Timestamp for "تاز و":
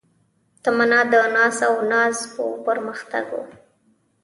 1.91-2.47